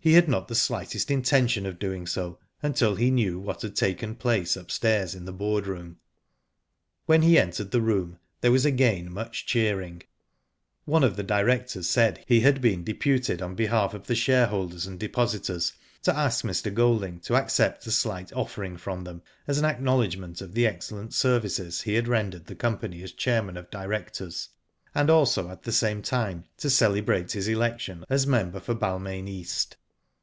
[0.00, 4.14] He had not the slightest intention of doing so until he knew what had taken
[4.14, 5.98] place upstairs in the board room.
[7.04, 10.02] When he entered the room there was again much cheering.
[10.86, 14.98] One of the directors said he had been deputed on behalf of the shareholders and
[14.98, 15.74] depositors
[16.04, 16.72] to ask Mr.
[16.72, 21.38] Golding to accept a slight offering from them as an acknowledgment of the excellent ser
[21.38, 23.70] Digitized byGoogk 134 IVHO DID ITf vices he had rendered the company as chairman of
[23.70, 24.48] directors,
[24.94, 29.28] and also at the same time to cele brate his election as member for Balmain
[29.28, 29.76] East.